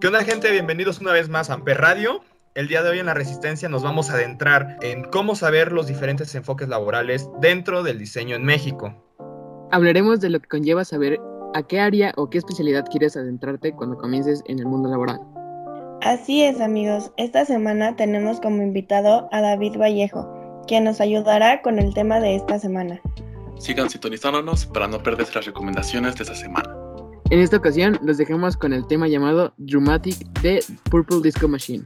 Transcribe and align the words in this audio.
¿Qué 0.00 0.06
onda 0.06 0.22
gente? 0.22 0.52
Bienvenidos 0.52 1.00
una 1.00 1.10
vez 1.10 1.28
más 1.28 1.50
a 1.50 1.54
Amper 1.54 1.78
Radio. 1.78 2.20
El 2.54 2.68
día 2.68 2.84
de 2.84 2.90
hoy 2.90 3.00
en 3.00 3.06
La 3.06 3.14
Resistencia 3.14 3.68
nos 3.68 3.82
vamos 3.82 4.10
a 4.10 4.12
adentrar 4.12 4.78
en 4.80 5.02
cómo 5.02 5.34
saber 5.34 5.72
los 5.72 5.88
diferentes 5.88 6.32
enfoques 6.36 6.68
laborales 6.68 7.28
dentro 7.40 7.82
del 7.82 7.98
diseño 7.98 8.36
en 8.36 8.44
México. 8.44 8.94
Hablaremos 9.72 10.20
de 10.20 10.30
lo 10.30 10.38
que 10.38 10.46
conlleva 10.46 10.84
saber 10.84 11.18
a 11.52 11.64
qué 11.64 11.80
área 11.80 12.12
o 12.16 12.30
qué 12.30 12.38
especialidad 12.38 12.84
quieres 12.88 13.16
adentrarte 13.16 13.72
cuando 13.72 13.96
comiences 13.96 14.44
en 14.46 14.60
el 14.60 14.66
mundo 14.66 14.88
laboral. 14.88 15.18
Así 16.02 16.44
es 16.44 16.60
amigos, 16.60 17.10
esta 17.16 17.44
semana 17.44 17.96
tenemos 17.96 18.40
como 18.40 18.62
invitado 18.62 19.28
a 19.32 19.40
David 19.40 19.78
Vallejo, 19.80 20.62
quien 20.68 20.84
nos 20.84 21.00
ayudará 21.00 21.60
con 21.60 21.80
el 21.80 21.92
tema 21.92 22.20
de 22.20 22.36
esta 22.36 22.60
semana. 22.60 23.00
Sigan 23.58 23.90
sintonizándonos 23.90 24.64
para 24.66 24.86
no 24.86 25.02
perderse 25.02 25.34
las 25.34 25.46
recomendaciones 25.46 26.14
de 26.14 26.22
esta 26.22 26.36
semana. 26.36 26.77
En 27.30 27.40
esta 27.40 27.58
ocasión 27.58 27.98
los 28.02 28.16
dejamos 28.16 28.56
con 28.56 28.72
el 28.72 28.86
tema 28.86 29.06
llamado 29.06 29.52
Dramatic 29.58 30.16
de 30.40 30.64
Purple 30.90 31.20
Disco 31.22 31.46
Machine. 31.46 31.82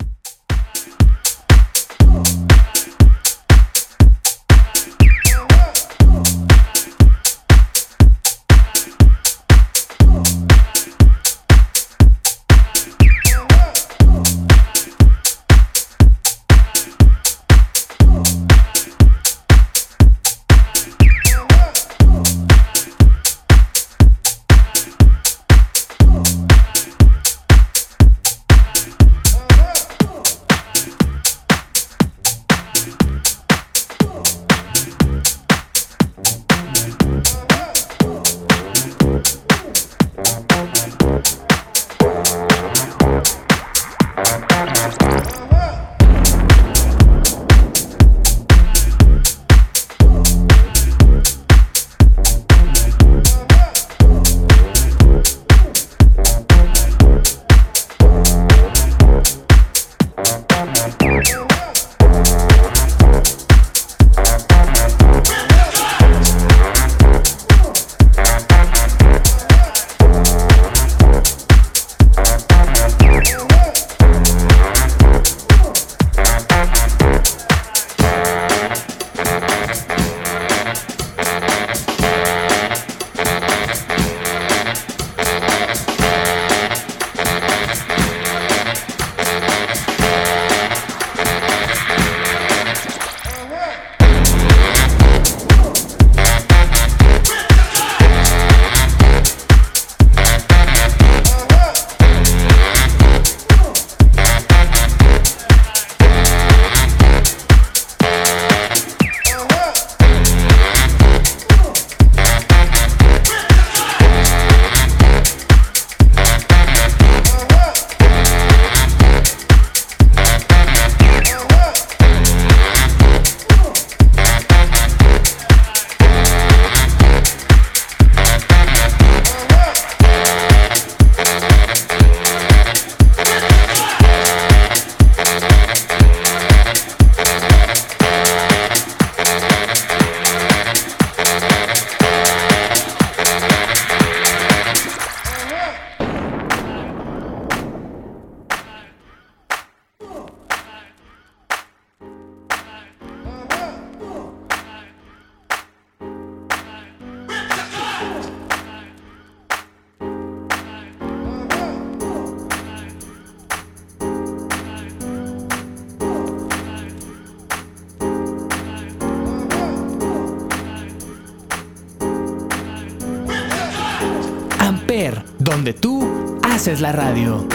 Haces 176.73 176.81
la 176.81 176.93
radio. 176.93 177.52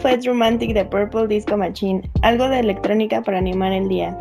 Fue 0.00 0.16
Romantic 0.24 0.74
de 0.74 0.84
Purple 0.84 1.26
Disco 1.26 1.56
Machine, 1.56 2.08
algo 2.22 2.48
de 2.48 2.60
electrónica 2.60 3.20
para 3.20 3.38
animar 3.38 3.72
el 3.72 3.88
día. 3.88 4.16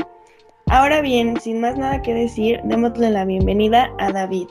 Ahora 0.67 1.01
bien, 1.01 1.39
sin 1.39 1.61
más 1.61 1.77
nada 1.77 2.01
que 2.01 2.13
decir, 2.13 2.59
démosle 2.63 3.11
la 3.11 3.25
bienvenida 3.25 3.91
a 3.99 4.11
David. 4.11 4.47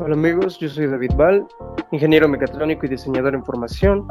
Hola 0.00 0.14
amigos, 0.14 0.58
yo 0.58 0.68
soy 0.68 0.88
David 0.88 1.12
Val, 1.16 1.46
ingeniero 1.92 2.28
mecatrónico 2.28 2.86
y 2.86 2.88
diseñador 2.88 3.34
en 3.34 3.44
formación, 3.44 4.06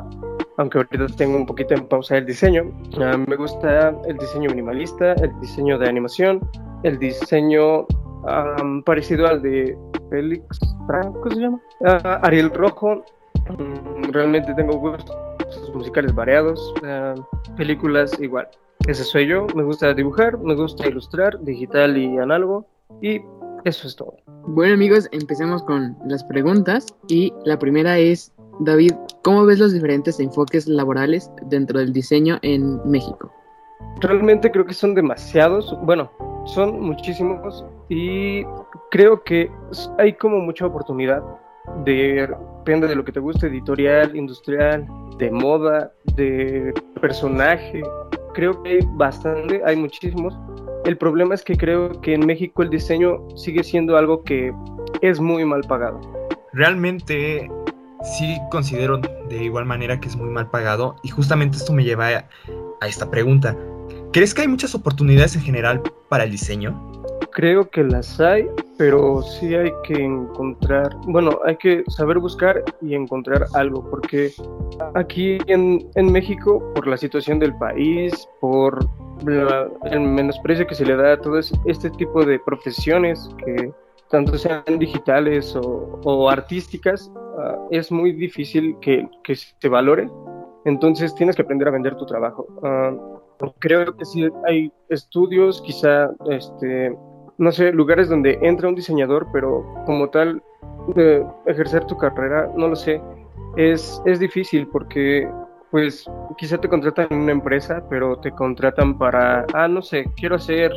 aunque 0.58 0.78
ahorita 0.78 1.08
tengo 1.18 1.36
un 1.36 1.46
poquito 1.46 1.74
en 1.74 1.86
pausa 1.86 2.18
el 2.18 2.26
diseño. 2.26 2.72
Ah, 3.00 3.18
me 3.18 3.36
gusta 3.36 3.94
el 4.08 4.18
diseño 4.18 4.50
minimalista, 4.50 5.14
el 5.14 5.38
diseño 5.42 5.78
de 5.78 5.90
animación, 5.90 6.40
el 6.84 6.98
diseño 6.98 7.86
parecido 8.86 9.28
al 9.28 9.42
de 9.42 9.78
Félix 10.10 10.46
Franco, 10.88 11.30
se 11.30 11.42
llama? 11.42 11.60
Ah, 11.86 12.22
Ariel 12.24 12.52
Rojo. 12.52 13.04
Mm, 13.50 14.12
realmente 14.12 14.54
tengo 14.54 14.80
gustos 15.74 15.88
musicales 15.88 16.16
variados, 16.16 16.74
ah, 16.84 17.16
películas 17.58 18.20
igual. 18.20 18.48
Ese 18.88 19.04
soy 19.04 19.28
yo, 19.28 19.48
me 19.56 19.64
gusta 19.64 19.94
dibujar, 19.94 20.38
me 20.38 20.56
gusta 20.56 20.88
ilustrar, 20.88 21.40
digital 21.42 21.98
y 21.98 22.18
análogo, 22.18 22.66
y 23.02 23.22
eso 23.66 23.88
es 23.88 23.96
todo. 23.96 24.16
Bueno 24.46 24.74
amigos, 24.74 25.08
empecemos 25.12 25.64
con 25.64 25.98
las 26.06 26.24
preguntas 26.26 26.88
y 27.08 27.34
la 27.46 27.58
primera 27.58 27.98
es, 27.98 28.32
David, 28.60 28.94
¿cómo 29.24 29.46
ves 29.46 29.60
los 29.60 29.74
diferentes 29.74 30.20
enfoques 30.20 30.68
laborales 30.68 31.32
dentro 31.48 31.80
del 31.80 31.94
diseño 31.94 32.40
en 32.42 32.80
México? 32.90 33.32
Realmente 34.02 34.52
creo 34.52 34.66
que 34.66 34.74
son 34.74 34.96
demasiados, 34.96 35.76
bueno, 35.84 36.12
son 36.46 36.80
muchísimos 36.82 37.66
y 37.90 38.44
creo 38.92 39.24
que 39.24 39.50
hay 39.98 40.14
como 40.14 40.40
mucha 40.40 40.66
oportunidad 40.66 41.24
de, 41.86 42.28
depende 42.64 42.88
de 42.88 42.96
lo 42.96 43.04
que 43.04 43.12
te 43.12 43.20
guste, 43.20 43.48
editorial, 43.48 44.16
industrial, 44.16 44.88
de 45.18 45.30
moda, 45.30 45.92
de 46.16 46.74
personaje. 47.02 47.84
Creo 48.34 48.64
que 48.64 48.70
hay 48.70 48.80
bastante, 48.94 49.62
hay 49.66 49.76
muchísimos. 49.76 50.34
El 50.86 50.98
problema 50.98 51.36
es 51.36 51.44
que 51.44 51.58
creo 51.58 52.00
que 52.00 52.14
en 52.14 52.26
México 52.26 52.64
el 52.64 52.70
diseño 52.70 53.18
sigue 53.36 53.66
siendo 53.66 53.98
algo 53.98 54.24
que 54.24 54.54
es 55.02 55.20
muy 55.20 55.44
mal 55.44 55.60
pagado. 55.68 56.00
Realmente 56.54 57.52
sí 58.02 58.38
considero 58.50 58.98
de 58.98 59.44
igual 59.44 59.66
manera 59.66 60.00
que 60.00 60.08
es 60.08 60.16
muy 60.16 60.30
mal 60.30 60.50
pagado 60.50 60.96
y 61.04 61.10
justamente 61.10 61.58
esto 61.58 61.74
me 61.74 61.84
lleva 61.84 62.08
a, 62.08 62.30
a 62.80 62.88
esta 62.88 63.12
pregunta. 63.12 63.58
¿Crees 64.14 64.34
que 64.34 64.44
hay 64.44 64.48
muchas 64.48 64.74
oportunidades 64.74 65.36
en 65.36 65.42
general 65.42 65.82
para 66.08 66.24
el 66.24 66.32
diseño? 66.32 67.03
Creo 67.34 67.68
que 67.70 67.84
las 67.84 68.20
hay, 68.20 68.48
pero 68.78 69.24
sí 69.24 69.56
hay 69.56 69.72
que 69.86 69.96
encontrar, 69.96 70.96
bueno, 71.08 71.40
hay 71.46 71.58
que 71.58 71.84
saber 71.88 72.20
buscar 72.20 72.64
y 72.82 72.94
encontrar 72.94 73.48
algo, 73.54 73.90
porque 73.90 74.32
aquí 74.94 75.40
en, 75.48 75.90
en 75.96 76.12
México, 76.12 76.72
por 76.76 76.86
la 76.86 76.96
situación 76.96 77.40
del 77.40 77.56
país, 77.58 78.28
por 78.40 78.88
el 79.86 80.00
menosprecio 80.02 80.68
que 80.68 80.76
se 80.76 80.86
le 80.86 80.96
da 80.96 81.14
a 81.14 81.18
todo 81.18 81.40
este 81.40 81.90
tipo 81.92 82.24
de 82.24 82.40
profesiones 82.40 83.30
que 83.44 83.72
tanto 84.10 84.38
sean 84.38 84.64
digitales 84.78 85.56
o, 85.56 86.00
o 86.04 86.30
artísticas, 86.30 87.12
uh, 87.16 87.68
es 87.72 87.92
muy 87.92 88.12
difícil 88.12 88.78
que, 88.80 89.08
que, 89.24 89.36
se 89.36 89.70
valore. 89.70 90.08
Entonces 90.66 91.16
tienes 91.16 91.36
que 91.36 91.42
aprender 91.42 91.68
a 91.68 91.72
vender 91.72 91.96
tu 91.96 92.06
trabajo. 92.06 92.46
Uh, 92.62 93.52
creo 93.60 93.98
que 93.98 94.06
sí 94.06 94.30
hay 94.46 94.72
estudios, 94.90 95.62
quizá, 95.64 96.12
este, 96.30 96.96
no 97.38 97.52
sé, 97.52 97.72
lugares 97.72 98.10
donde 98.10 98.40
entra 98.42 98.70
un 98.70 98.76
diseñador, 98.76 99.28
pero 99.32 99.66
como 99.86 100.10
tal, 100.10 100.42
ejercer 101.46 101.86
tu 101.86 101.98
carrera, 101.98 102.50
no 102.56 102.68
lo 102.68 102.76
sé, 102.76 103.02
es, 103.56 104.02
es 104.06 104.20
difícil 104.20 104.68
porque 104.68 105.28
pues 105.72 106.06
quizá 106.38 106.60
te 106.60 106.70
contratan 106.70 107.08
en 107.10 107.22
una 107.22 107.32
empresa, 107.32 107.84
pero 107.90 108.18
te 108.18 108.32
contratan 108.32 108.98
para, 108.98 109.46
ah, 109.54 109.68
no 109.68 109.82
sé, 109.82 110.06
quiero 110.18 110.36
hacer 110.36 110.72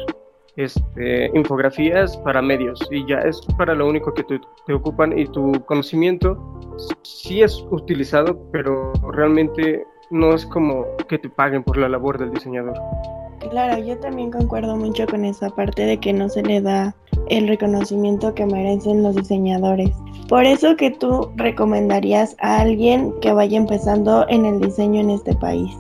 este, 0.57 1.31
infografías 1.35 2.17
para 2.19 2.41
medios 2.41 2.81
y 2.91 3.07
ya 3.07 3.19
es 3.19 3.41
para 3.59 3.75
lo 3.75 3.87
único 3.87 4.15
que 4.15 4.25
te, 4.25 4.41
te 4.67 4.73
ocupan 4.73 5.17
y 5.19 5.27
tu 5.27 5.53
conocimiento 5.67 6.39
sí 7.03 7.43
es 7.43 7.63
utilizado, 7.71 8.39
pero 8.53 8.93
realmente 9.13 9.85
no 10.11 10.35
es 10.35 10.47
como 10.47 10.87
que 11.09 11.19
te 11.19 11.29
paguen 11.29 11.63
por 11.63 11.77
la 11.77 11.89
labor 11.89 12.19
del 12.19 12.31
diseñador. 12.31 12.77
Claro, 13.51 13.83
yo 13.83 13.97
también 13.99 14.31
concuerdo 14.31 14.77
mucho 14.77 15.07
con 15.07 15.25
esa 15.25 15.51
parte 15.51 15.83
de 15.87 15.99
que 15.99 16.13
no 16.13 16.29
se 16.29 16.43
le 16.43 16.61
da 16.61 16.95
el 17.29 17.49
reconocimiento 17.49 18.35
que 18.35 18.47
merecen 18.47 19.03
los 19.03 19.15
diseñadores. 19.15 19.91
Por 20.29 20.45
eso 20.45 20.77
que 20.77 20.91
tú 20.91 21.31
recomendarías 21.37 22.37
a 22.41 22.61
alguien 22.61 23.13
que 23.21 23.33
vaya 23.33 23.57
empezando 23.57 24.27
en 24.29 24.45
el 24.45 24.61
diseño 24.61 25.01
en 25.01 25.11
este 25.11 25.35
país. 25.35 25.71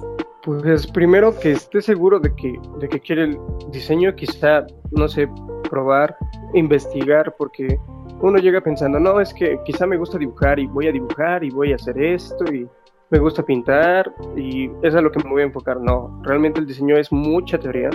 Pues 0.42 0.86
primero 0.86 1.36
que 1.38 1.52
esté 1.52 1.82
seguro 1.82 2.20
de 2.20 2.32
que, 2.36 2.54
de 2.78 2.88
que 2.88 3.00
quiere 3.00 3.24
el 3.24 3.38
diseño, 3.72 4.14
quizá, 4.14 4.64
no 4.92 5.08
sé, 5.08 5.28
probar, 5.68 6.16
investigar, 6.54 7.34
porque 7.36 7.80
uno 8.22 8.38
llega 8.38 8.60
pensando, 8.60 9.00
no, 9.00 9.20
es 9.20 9.34
que 9.34 9.58
quizá 9.64 9.86
me 9.86 9.96
gusta 9.96 10.18
dibujar 10.18 10.60
y 10.60 10.66
voy 10.66 10.86
a 10.86 10.92
dibujar 10.92 11.42
y 11.42 11.50
voy 11.50 11.72
a 11.72 11.74
hacer 11.74 12.00
esto 12.00 12.44
y 12.52 12.68
me 13.10 13.18
gusta 13.18 13.42
pintar 13.44 14.12
y 14.36 14.70
es 14.82 14.94
a 14.94 15.00
lo 15.00 15.10
que 15.12 15.22
me 15.22 15.30
voy 15.30 15.42
a 15.42 15.46
enfocar. 15.46 15.80
No, 15.80 16.20
realmente 16.24 16.60
el 16.60 16.66
diseño 16.66 16.96
es 16.96 17.12
mucha 17.12 17.58
teoría, 17.58 17.90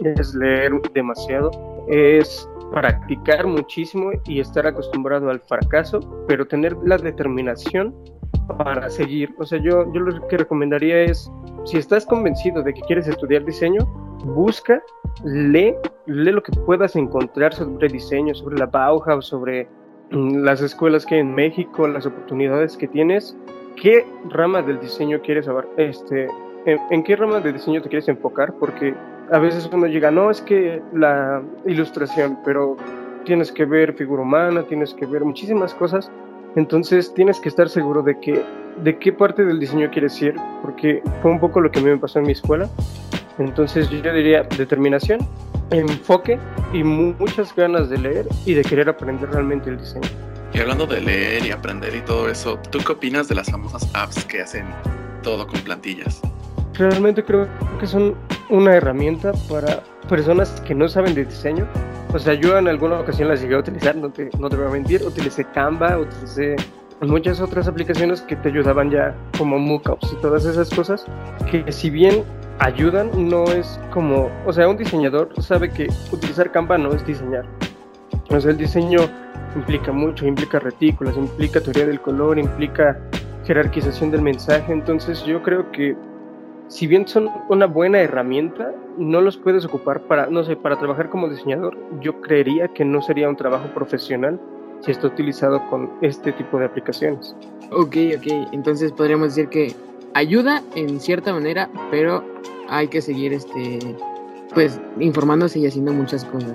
es 0.00 0.34
leer 0.34 0.80
demasiado, 0.94 1.50
es 1.88 2.48
practicar 2.72 3.46
muchísimo 3.46 4.10
y 4.26 4.40
estar 4.40 4.66
acostumbrado 4.66 5.30
al 5.30 5.40
fracaso, 5.40 6.00
pero 6.26 6.46
tener 6.46 6.76
la 6.84 6.96
determinación 6.96 7.94
para 8.58 8.88
seguir. 8.88 9.34
O 9.38 9.44
sea, 9.44 9.58
yo, 9.58 9.92
yo 9.92 10.00
lo 10.00 10.26
que 10.28 10.38
recomendaría 10.38 11.02
es, 11.02 11.30
si 11.64 11.78
estás 11.78 12.06
convencido 12.06 12.62
de 12.62 12.72
que 12.72 12.80
quieres 12.82 13.06
estudiar 13.08 13.44
diseño, 13.44 13.84
busca, 14.24 14.82
lee, 15.24 15.74
lee 16.06 16.32
lo 16.32 16.42
que 16.42 16.52
puedas 16.52 16.96
encontrar 16.96 17.52
sobre 17.52 17.88
diseño, 17.88 18.34
sobre 18.34 18.58
la 18.58 18.66
Bauhaus, 18.66 19.26
sobre 19.26 19.68
mm, 20.10 20.38
las 20.38 20.62
escuelas 20.62 21.04
que 21.04 21.16
hay 21.16 21.20
en 21.20 21.34
México, 21.34 21.86
las 21.86 22.06
oportunidades 22.06 22.76
que 22.76 22.88
tienes 22.88 23.36
¿qué 23.80 24.06
rama 24.28 24.62
del 24.62 24.80
diseño 24.80 25.20
quieres 25.22 25.46
saber? 25.46 25.66
Este, 25.76 26.28
en, 26.66 27.02
qué 27.02 27.16
rama 27.16 27.40
de 27.40 27.52
diseño 27.52 27.82
te 27.82 27.88
quieres 27.88 28.08
enfocar? 28.08 28.54
Porque 28.58 28.94
a 29.30 29.38
veces 29.38 29.68
uno 29.72 29.86
llega, 29.86 30.10
no, 30.10 30.30
es 30.30 30.40
que 30.40 30.82
la 30.92 31.42
ilustración, 31.66 32.38
pero 32.44 32.76
tienes 33.24 33.52
que 33.52 33.64
ver 33.64 33.94
figura 33.94 34.22
humana, 34.22 34.62
tienes 34.64 34.94
que 34.94 35.06
ver 35.06 35.24
muchísimas 35.24 35.74
cosas. 35.74 36.10
Entonces 36.54 37.12
tienes 37.14 37.40
que 37.40 37.48
estar 37.48 37.68
seguro 37.68 38.02
de 38.02 38.18
que 38.20 38.42
de 38.82 38.98
qué 38.98 39.12
parte 39.12 39.44
del 39.44 39.58
diseño 39.58 39.90
quieres 39.90 40.20
ir, 40.22 40.34
porque 40.62 41.02
fue 41.20 41.30
un 41.30 41.40
poco 41.40 41.60
lo 41.60 41.70
que 41.70 41.78
a 41.78 41.82
mí 41.82 41.90
me 41.90 41.98
pasó 41.98 42.18
en 42.18 42.26
mi 42.26 42.32
escuela. 42.32 42.68
Entonces 43.38 43.88
yo 43.88 44.12
diría 44.12 44.42
determinación, 44.56 45.20
enfoque 45.70 46.38
y 46.72 46.84
muchas 46.84 47.54
ganas 47.54 47.88
de 47.88 47.98
leer 47.98 48.26
y 48.44 48.54
de 48.54 48.62
querer 48.62 48.88
aprender 48.88 49.30
realmente 49.30 49.70
el 49.70 49.78
diseño. 49.78 50.08
Y 50.54 50.60
hablando 50.60 50.86
de 50.86 51.00
leer 51.00 51.46
y 51.46 51.50
aprender 51.50 51.94
y 51.94 52.02
todo 52.02 52.28
eso, 52.28 52.58
¿tú 52.70 52.78
qué 52.78 52.92
opinas 52.92 53.26
de 53.28 53.34
las 53.34 53.50
famosas 53.50 53.88
apps 53.94 54.24
que 54.26 54.42
hacen 54.42 54.66
todo 55.22 55.46
con 55.46 55.60
plantillas? 55.60 56.20
Realmente 56.74 57.24
creo 57.24 57.48
que 57.80 57.86
son 57.86 58.14
una 58.50 58.74
herramienta 58.74 59.32
para 59.48 59.82
personas 60.10 60.60
que 60.60 60.74
no 60.74 60.88
saben 60.88 61.14
de 61.14 61.24
diseño. 61.24 61.66
O 62.12 62.18
sea, 62.18 62.34
yo 62.34 62.58
en 62.58 62.68
alguna 62.68 63.00
ocasión 63.00 63.28
las 63.28 63.40
llegué 63.40 63.54
a 63.54 63.60
utilizar, 63.60 63.96
no 63.96 64.10
te, 64.10 64.28
no 64.38 64.50
te 64.50 64.56
voy 64.56 64.66
a 64.66 64.70
mentir, 64.70 65.02
utilicé 65.02 65.44
Canva, 65.44 65.98
utilicé 65.98 66.56
muchas 67.00 67.40
otras 67.40 67.66
aplicaciones 67.66 68.20
que 68.20 68.36
te 68.36 68.50
ayudaban 68.50 68.90
ya 68.90 69.14
como 69.38 69.58
mockups 69.58 70.12
y 70.12 70.16
todas 70.20 70.44
esas 70.44 70.70
cosas 70.70 71.06
que 71.50 71.70
si 71.72 71.90
bien 71.90 72.24
ayudan 72.58 73.10
no 73.28 73.44
es 73.44 73.80
como, 73.90 74.30
o 74.46 74.52
sea, 74.52 74.68
un 74.68 74.76
diseñador 74.76 75.30
sabe 75.42 75.70
que 75.70 75.88
utilizar 76.12 76.52
Canva 76.52 76.76
no 76.76 76.92
es 76.92 77.04
diseñar. 77.06 77.46
O 78.28 78.38
sea, 78.38 78.50
el 78.50 78.58
diseño 78.58 79.00
implica 79.56 79.92
mucho, 79.92 80.26
implica 80.26 80.58
retículas, 80.58 81.16
implica 81.16 81.60
teoría 81.60 81.86
del 81.86 82.00
color, 82.00 82.38
implica 82.38 82.98
jerarquización 83.44 84.10
del 84.10 84.22
mensaje, 84.22 84.72
entonces 84.72 85.24
yo 85.24 85.42
creo 85.42 85.70
que 85.72 85.96
si 86.68 86.86
bien 86.86 87.06
son 87.06 87.28
una 87.48 87.66
buena 87.66 88.00
herramienta, 88.00 88.72
no 88.96 89.20
los 89.20 89.36
puedes 89.36 89.64
ocupar 89.64 90.00
para, 90.02 90.26
no 90.26 90.42
sé, 90.44 90.56
para 90.56 90.78
trabajar 90.78 91.10
como 91.10 91.28
diseñador, 91.28 91.76
yo 92.00 92.20
creería 92.20 92.68
que 92.68 92.84
no 92.84 93.02
sería 93.02 93.28
un 93.28 93.36
trabajo 93.36 93.68
profesional 93.74 94.40
si 94.80 94.90
está 94.90 95.06
utilizado 95.08 95.64
con 95.68 95.90
este 96.00 96.32
tipo 96.32 96.58
de 96.58 96.66
aplicaciones. 96.66 97.36
Ok, 97.70 97.96
ok, 98.16 98.48
entonces 98.52 98.90
podríamos 98.92 99.34
decir 99.34 99.48
que 99.48 99.74
ayuda 100.14 100.62
en 100.74 100.98
cierta 100.98 101.32
manera, 101.32 101.68
pero 101.90 102.24
hay 102.68 102.88
que 102.88 103.00
seguir 103.00 103.32
este 103.32 103.78
pues 104.54 104.80
informándose 104.98 105.58
y 105.58 105.66
haciendo 105.66 105.92
muchas 105.92 106.24
cosas. 106.26 106.54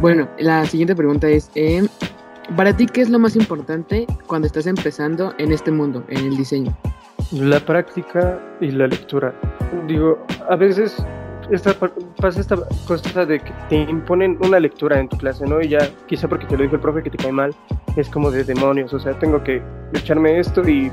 Bueno, 0.00 0.28
la 0.38 0.64
siguiente 0.64 0.96
pregunta 0.96 1.28
es, 1.28 1.50
eh, 1.54 1.86
para 2.56 2.76
ti, 2.76 2.86
¿qué 2.86 3.00
es 3.02 3.10
lo 3.10 3.18
más 3.18 3.36
importante 3.36 4.06
cuando 4.26 4.46
estás 4.46 4.66
empezando 4.66 5.34
en 5.38 5.52
este 5.52 5.70
mundo, 5.70 6.04
en 6.08 6.18
el 6.26 6.36
diseño? 6.36 6.76
La 7.32 7.60
práctica 7.60 8.40
y 8.60 8.70
la 8.70 8.86
lectura. 8.86 9.34
Digo, 9.86 10.18
a 10.48 10.56
veces 10.56 10.96
esta, 11.50 11.74
pasa 12.20 12.40
esta 12.40 12.56
cosa 12.86 13.24
de 13.24 13.40
que 13.40 13.52
te 13.68 13.76
imponen 13.76 14.38
una 14.42 14.58
lectura 14.58 14.98
en 14.98 15.08
tu 15.08 15.16
clase, 15.16 15.46
¿no? 15.46 15.60
Y 15.60 15.68
ya, 15.68 15.78
quizá 16.06 16.28
porque 16.28 16.46
te 16.46 16.56
lo 16.56 16.62
dijo 16.64 16.76
el 16.76 16.80
profe 16.80 17.02
que 17.02 17.10
te 17.10 17.18
cae 17.18 17.32
mal, 17.32 17.54
es 17.96 18.08
como 18.08 18.30
de 18.30 18.44
demonios, 18.44 18.92
o 18.94 18.98
sea, 18.98 19.18
tengo 19.18 19.42
que 19.42 19.62
echarme 19.94 20.38
esto 20.38 20.68
y 20.68 20.90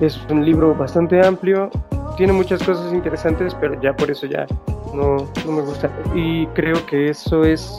es 0.00 0.20
un 0.30 0.44
libro 0.44 0.74
bastante 0.74 1.24
amplio 1.24 1.70
tiene 2.16 2.32
muchas 2.32 2.62
cosas 2.62 2.92
interesantes, 2.92 3.54
pero 3.54 3.80
ya 3.80 3.94
por 3.94 4.10
eso 4.10 4.26
ya 4.26 4.46
no, 4.94 5.16
no 5.46 5.52
me 5.52 5.62
gusta. 5.62 5.90
Y 6.14 6.46
creo 6.48 6.84
que 6.86 7.08
eso 7.08 7.44
es, 7.44 7.76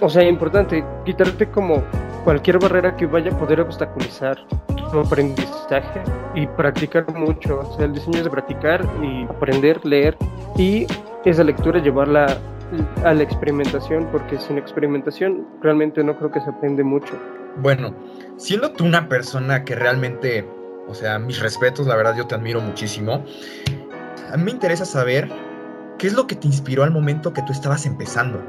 o 0.00 0.08
sea, 0.08 0.28
importante, 0.28 0.84
quitarte 1.04 1.48
como 1.48 1.82
cualquier 2.26 2.58
barrera 2.58 2.96
que 2.96 3.06
vaya 3.06 3.30
a 3.30 3.38
poder 3.38 3.60
obstaculizar 3.60 4.36
tu 4.90 4.98
aprendizaje 4.98 6.02
y 6.34 6.44
practicar 6.44 7.08
mucho. 7.14 7.60
O 7.60 7.76
sea, 7.76 7.84
el 7.84 7.92
diseño 7.92 8.18
es 8.18 8.24
de 8.24 8.30
practicar 8.30 8.84
y 9.00 9.22
aprender, 9.26 9.78
leer 9.86 10.16
y 10.58 10.88
esa 11.24 11.44
lectura 11.44 11.80
llevarla 11.80 12.26
a 13.04 13.14
la 13.14 13.22
experimentación, 13.22 14.08
porque 14.10 14.38
sin 14.38 14.58
experimentación 14.58 15.46
realmente 15.62 16.02
no 16.02 16.18
creo 16.18 16.32
que 16.32 16.40
se 16.40 16.50
aprende 16.50 16.82
mucho. 16.82 17.14
Bueno, 17.58 17.94
siendo 18.38 18.72
tú 18.72 18.84
una 18.84 19.08
persona 19.08 19.62
que 19.62 19.76
realmente, 19.76 20.44
o 20.88 20.94
sea, 20.94 21.20
mis 21.20 21.38
respetos, 21.38 21.86
la 21.86 21.94
verdad 21.94 22.16
yo 22.16 22.26
te 22.26 22.34
admiro 22.34 22.60
muchísimo, 22.60 23.24
a 24.32 24.36
mí 24.36 24.42
me 24.42 24.50
interesa 24.50 24.84
saber 24.84 25.28
qué 25.96 26.08
es 26.08 26.12
lo 26.12 26.26
que 26.26 26.34
te 26.34 26.48
inspiró 26.48 26.82
al 26.82 26.90
momento 26.90 27.32
que 27.32 27.42
tú 27.42 27.52
estabas 27.52 27.86
empezando. 27.86 28.42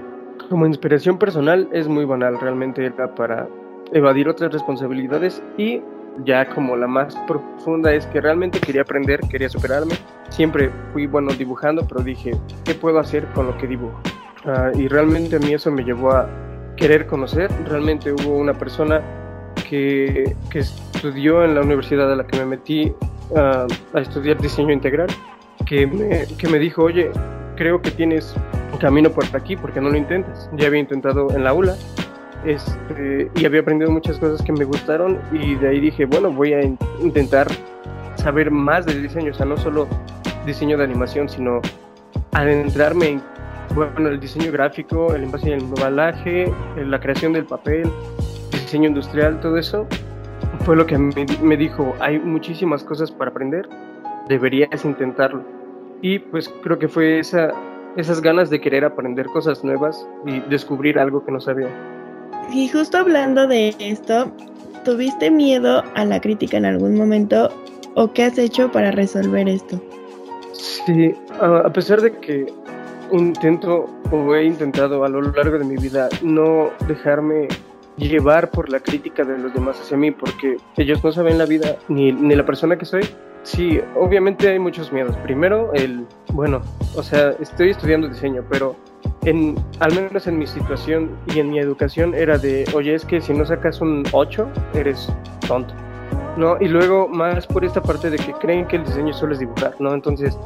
Como 0.49 0.65
inspiración 0.65 1.19
personal 1.19 1.69
es 1.71 1.87
muy 1.87 2.05
banal, 2.05 2.39
realmente 2.39 2.89
para 3.15 3.47
evadir 3.91 4.27
otras 4.29 4.51
responsabilidades 4.51 5.41
y 5.57 5.81
ya 6.25 6.49
como 6.49 6.75
la 6.75 6.87
más 6.87 7.15
profunda 7.27 7.93
es 7.93 8.05
que 8.07 8.21
realmente 8.21 8.59
quería 8.59 8.81
aprender, 8.81 9.19
quería 9.29 9.49
superarme. 9.49 9.95
Siempre 10.29 10.71
fui 10.93 11.07
bueno 11.07 11.31
dibujando, 11.33 11.87
pero 11.87 12.01
dije, 12.01 12.31
¿qué 12.63 12.73
puedo 12.73 12.99
hacer 12.99 13.25
con 13.33 13.47
lo 13.47 13.57
que 13.57 13.67
dibujo? 13.67 13.99
Ah, 14.45 14.71
y 14.75 14.87
realmente 14.87 15.35
a 15.35 15.39
mí 15.39 15.53
eso 15.53 15.71
me 15.71 15.83
llevó 15.83 16.11
a 16.11 16.27
querer 16.75 17.07
conocer. 17.07 17.51
Realmente 17.65 18.11
hubo 18.11 18.37
una 18.37 18.53
persona 18.53 19.01
que, 19.69 20.35
que 20.49 20.59
estudió 20.59 21.43
en 21.43 21.55
la 21.55 21.61
universidad 21.61 22.11
a 22.11 22.15
la 22.15 22.25
que 22.25 22.39
me 22.39 22.45
metí 22.45 22.93
ah, 23.35 23.67
a 23.93 23.99
estudiar 23.99 24.39
diseño 24.39 24.71
integral, 24.71 25.09
que 25.65 25.85
me, 25.85 26.25
que 26.37 26.47
me 26.47 26.59
dijo, 26.59 26.83
oye, 26.83 27.11
creo 27.55 27.81
que 27.81 27.91
tienes 27.91 28.35
camino 28.79 29.09
por 29.09 29.25
aquí, 29.33 29.55
porque 29.55 29.81
no 29.81 29.89
lo 29.89 29.97
intentas? 29.97 30.49
Ya 30.53 30.67
había 30.67 30.79
intentado 30.79 31.31
en 31.35 31.43
la 31.43 31.49
aula 31.49 31.75
este, 32.47 33.29
y 33.35 33.45
había 33.45 33.59
aprendido 33.59 33.91
muchas 33.91 34.17
cosas 34.19 34.41
que 34.41 34.53
me 34.53 34.63
gustaron 34.63 35.19
y 35.33 35.55
de 35.55 35.67
ahí 35.67 35.79
dije, 35.81 36.05
bueno, 36.05 36.31
voy 36.31 36.53
a 36.53 36.61
intentar 37.01 37.47
saber 38.15 38.51
más 38.51 38.85
de 38.85 39.01
diseño, 39.01 39.31
o 39.31 39.33
sea, 39.33 39.45
no 39.45 39.57
solo 39.57 39.85
diseño 40.45 40.77
de 40.77 40.85
animación, 40.85 41.27
sino 41.27 41.61
adentrarme 42.31 43.09
en 43.09 43.21
bueno, 43.75 44.07
el 44.07 44.19
diseño 44.19 44.49
gráfico, 44.51 45.13
el 45.13 45.23
envase 45.23 45.49
y 45.49 45.51
el 45.51 45.59
embalaje, 45.59 46.49
la 46.77 46.99
creación 47.01 47.33
del 47.33 47.43
papel, 47.43 47.91
diseño 48.51 48.87
industrial, 48.87 49.41
todo 49.41 49.57
eso 49.57 49.85
fue 50.61 50.77
lo 50.77 50.85
que 50.85 50.97
me, 50.97 51.25
me 51.41 51.57
dijo, 51.57 51.95
hay 51.99 52.17
muchísimas 52.17 52.81
cosas 52.81 53.11
para 53.11 53.31
aprender, 53.31 53.67
deberías 54.29 54.85
intentarlo. 54.85 55.43
Y 56.01 56.19
pues 56.19 56.47
creo 56.63 56.79
que 56.79 56.87
fue 56.87 57.19
esa, 57.19 57.51
esas 57.97 58.21
ganas 58.21 58.49
de 58.49 58.61
querer 58.61 58.85
aprender 58.85 59.25
cosas 59.25 59.65
nuevas 59.65 60.07
y 60.25 60.39
descubrir 60.41 60.97
algo 60.97 61.25
que 61.25 61.31
no 61.33 61.41
sabía. 61.41 61.96
Y 62.51 62.67
justo 62.69 62.97
hablando 62.97 63.47
de 63.47 63.75
esto, 63.79 64.31
¿tuviste 64.85 65.29
miedo 65.29 65.83
a 65.95 66.05
la 66.05 66.21
crítica 66.21 66.57
en 66.57 66.65
algún 66.65 66.95
momento 66.95 67.49
o 67.95 68.11
qué 68.13 68.23
has 68.23 68.37
hecho 68.37 68.71
para 68.71 68.91
resolver 68.91 69.49
esto? 69.49 69.81
Sí, 70.53 71.13
a 71.39 71.71
pesar 71.71 72.01
de 72.01 72.11
que 72.17 72.45
intento 73.11 73.85
o 74.11 74.35
he 74.35 74.45
intentado 74.45 75.03
a 75.03 75.09
lo 75.09 75.21
largo 75.21 75.57
de 75.59 75.65
mi 75.65 75.75
vida 75.75 76.09
no 76.21 76.69
dejarme 76.87 77.47
llevar 77.97 78.49
por 78.51 78.69
la 78.69 78.79
crítica 78.79 79.23
de 79.23 79.37
los 79.37 79.53
demás 79.53 79.79
hacia 79.79 79.97
mí, 79.97 80.11
porque 80.11 80.57
ellos 80.77 81.03
no 81.03 81.11
saben 81.11 81.37
la 81.37 81.45
vida 81.45 81.77
ni, 81.87 82.11
ni 82.11 82.35
la 82.35 82.45
persona 82.45 82.77
que 82.77 82.85
soy. 82.85 83.03
Sí, 83.43 83.79
obviamente 83.95 84.49
hay 84.49 84.59
muchos 84.59 84.91
miedos. 84.91 85.15
Primero, 85.17 85.71
el, 85.73 86.05
bueno, 86.33 86.61
o 86.95 87.03
sea, 87.03 87.33
estoy 87.39 87.69
estudiando 87.69 88.07
diseño, 88.07 88.43
pero 88.49 88.75
en, 89.25 89.55
al 89.79 89.93
menos 89.93 90.27
en 90.27 90.37
mi 90.37 90.47
situación 90.47 91.11
y 91.33 91.39
en 91.39 91.49
mi 91.49 91.59
educación 91.59 92.13
era 92.13 92.37
de, 92.37 92.65
oye, 92.73 92.95
es 92.95 93.05
que 93.05 93.21
si 93.21 93.33
no 93.33 93.45
sacas 93.45 93.81
un 93.81 94.03
8, 94.11 94.47
eres 94.73 95.11
tonto. 95.47 95.73
¿No? 96.37 96.55
Y 96.61 96.67
luego 96.67 97.07
más 97.07 97.47
por 97.47 97.65
esta 97.65 97.81
parte 97.81 98.11
de 98.11 98.17
que 98.17 98.31
creen 98.33 98.67
que 98.67 98.75
el 98.75 98.85
diseño 98.85 99.11
solo 99.11 99.33
es 99.33 99.39
dibujar, 99.39 99.73
¿no? 99.79 99.91
Entonces, 99.91 100.37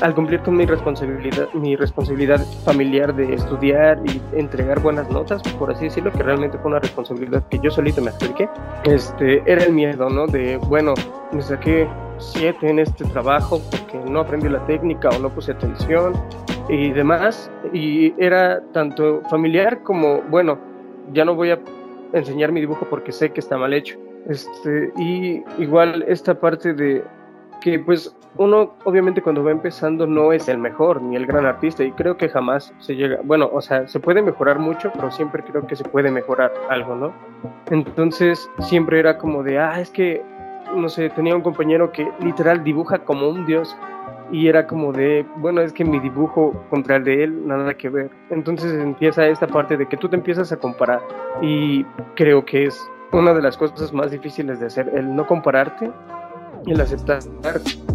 al 0.00 0.14
cumplir 0.14 0.40
con 0.40 0.56
mi 0.56 0.66
responsabilidad, 0.66 1.48
mi 1.54 1.76
responsabilidad 1.76 2.44
familiar 2.64 3.14
de 3.14 3.34
estudiar 3.34 4.00
y 4.04 4.20
entregar 4.38 4.80
buenas 4.80 5.08
notas, 5.10 5.42
por 5.58 5.70
así 5.70 5.84
decirlo, 5.84 6.10
que 6.12 6.22
realmente 6.22 6.58
fue 6.58 6.70
una 6.70 6.80
responsabilidad 6.80 7.42
que 7.48 7.58
yo 7.58 7.70
solito 7.70 8.00
me 8.02 8.10
acerqué, 8.10 8.48
este, 8.84 9.42
era 9.50 9.64
el 9.64 9.72
miedo, 9.72 10.08
¿no? 10.08 10.26
De, 10.26 10.56
bueno, 10.56 10.94
me 11.32 11.42
saqué 11.42 11.88
siete 12.18 12.68
en 12.68 12.78
este 12.78 13.04
trabajo 13.04 13.60
porque 13.70 13.98
no 14.10 14.20
aprendí 14.20 14.48
la 14.48 14.64
técnica 14.66 15.10
o 15.10 15.18
no 15.18 15.28
puse 15.30 15.52
atención 15.52 16.14
y 16.68 16.90
demás, 16.90 17.50
y 17.72 18.14
era 18.22 18.60
tanto 18.72 19.22
familiar 19.30 19.82
como, 19.82 20.22
bueno, 20.22 20.58
ya 21.12 21.24
no 21.24 21.34
voy 21.34 21.50
a 21.50 21.60
enseñar 22.12 22.52
mi 22.52 22.60
dibujo 22.60 22.86
porque 22.90 23.12
sé 23.12 23.30
que 23.30 23.40
está 23.40 23.56
mal 23.56 23.72
hecho. 23.72 23.98
Este, 24.28 24.92
y 24.96 25.44
igual 25.58 26.04
esta 26.08 26.34
parte 26.34 26.74
de 26.74 27.04
que 27.60 27.78
pues 27.78 28.14
uno 28.36 28.74
obviamente 28.84 29.22
cuando 29.22 29.42
va 29.42 29.50
empezando 29.50 30.06
no 30.06 30.32
es 30.32 30.48
el 30.48 30.58
mejor 30.58 31.00
ni 31.00 31.16
el 31.16 31.26
gran 31.26 31.46
artista 31.46 31.84
y 31.84 31.92
creo 31.92 32.16
que 32.16 32.28
jamás 32.28 32.74
se 32.78 32.96
llega, 32.96 33.20
bueno, 33.22 33.48
o 33.52 33.60
sea, 33.60 33.86
se 33.88 34.00
puede 34.00 34.20
mejorar 34.20 34.58
mucho, 34.58 34.92
pero 34.94 35.10
siempre 35.10 35.42
creo 35.42 35.66
que 35.66 35.76
se 35.76 35.84
puede 35.84 36.10
mejorar 36.10 36.52
algo, 36.68 36.96
¿no? 36.96 37.12
Entonces 37.70 38.50
siempre 38.60 38.98
era 38.98 39.16
como 39.16 39.42
de, 39.42 39.58
ah, 39.58 39.80
es 39.80 39.90
que, 39.90 40.22
no 40.74 40.88
sé, 40.88 41.08
tenía 41.10 41.34
un 41.34 41.42
compañero 41.42 41.92
que 41.92 42.10
literal 42.20 42.62
dibuja 42.62 42.98
como 42.98 43.28
un 43.28 43.46
dios 43.46 43.76
y 44.32 44.48
era 44.48 44.66
como 44.66 44.92
de, 44.92 45.24
bueno, 45.36 45.60
es 45.60 45.72
que 45.72 45.84
mi 45.84 46.00
dibujo 46.00 46.52
contra 46.70 46.96
el 46.96 47.04
de 47.04 47.24
él 47.24 47.46
nada 47.46 47.74
que 47.74 47.88
ver. 47.88 48.10
Entonces 48.30 48.72
empieza 48.74 49.26
esta 49.26 49.46
parte 49.46 49.76
de 49.76 49.86
que 49.86 49.96
tú 49.96 50.08
te 50.08 50.16
empiezas 50.16 50.50
a 50.52 50.56
comparar 50.56 51.00
y 51.40 51.84
creo 52.14 52.44
que 52.44 52.64
es 52.64 52.80
una 53.12 53.32
de 53.32 53.42
las 53.42 53.56
cosas 53.56 53.92
más 53.92 54.10
difíciles 54.10 54.60
de 54.60 54.66
hacer, 54.66 54.90
el 54.94 55.14
no 55.14 55.26
compararte 55.26 55.90
el 56.66 56.80
aceptar 56.80 57.20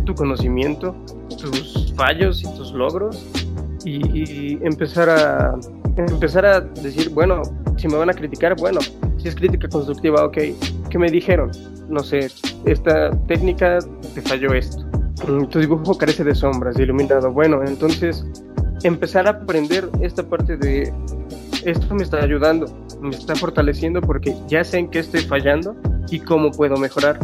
tu 0.06 0.16
conocimiento, 0.16 0.96
tus 1.40 1.94
fallos 1.96 2.42
y 2.42 2.56
tus 2.56 2.72
logros 2.72 3.28
y, 3.84 4.64
empezar 4.66 5.10
a 5.10 5.56
empezar 5.98 6.46
a 6.46 6.62
decir, 6.62 7.10
bueno, 7.10 7.42
si 7.78 7.88
me 7.88 7.98
van 7.98 8.10
a 8.10 8.14
criticar, 8.14 8.56
bueno, 8.56 8.80
si 9.18 9.28
es 9.28 9.36
crítica 9.36 9.68
constructiva, 9.68 10.24
ok, 10.26 10.38
¿qué 10.90 10.98
me 10.98 11.10
dijeron? 11.10 11.52
No 11.90 12.00
sé, 12.00 12.30
esta 12.66 13.12
técnica 13.28 13.80
te 14.14 14.22
falló 14.22 14.54
esto. 14.54 14.91
Mm, 15.28 15.46
tu 15.46 15.60
dibujo 15.60 15.98
carece 15.98 16.24
de 16.24 16.34
sombras, 16.34 16.76
de 16.76 16.84
iluminado. 16.84 17.32
Bueno, 17.32 17.62
entonces 17.64 18.26
empezar 18.84 19.28
a 19.28 19.32
aprender 19.32 19.90
esta 20.02 20.24
parte 20.24 20.58
de 20.58 20.92
esto 21.66 21.94
me 21.94 22.04
está 22.04 22.24
ayudando, 22.24 22.66
me 23.02 23.12
está 23.12 23.36
fortaleciendo 23.36 24.02
porque 24.02 24.36
ya 24.48 24.64
sé 24.64 24.80
en 24.80 24.90
qué 24.90 25.00
estoy 25.00 25.22
fallando 25.22 25.76
y 26.10 26.20
cómo 26.20 26.52
puedo 26.52 26.76
mejorar. 26.78 27.20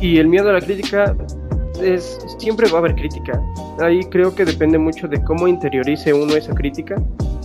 Y 0.00 0.18
el 0.18 0.28
miedo 0.28 0.50
a 0.50 0.54
la 0.54 0.60
crítica 0.60 1.16
es 1.82 2.18
siempre 2.38 2.68
va 2.68 2.76
a 2.76 2.78
haber 2.80 2.94
crítica. 2.94 3.40
Ahí 3.80 4.00
creo 4.10 4.34
que 4.34 4.44
depende 4.44 4.78
mucho 4.78 5.08
de 5.08 5.22
cómo 5.24 5.48
interiorice 5.48 6.12
uno 6.12 6.34
esa 6.34 6.54
crítica, 6.54 6.96